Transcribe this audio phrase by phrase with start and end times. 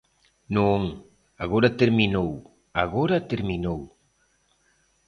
[0.57, 0.81] Non,
[1.43, 2.31] agora terminou,
[2.83, 3.81] agora terminou.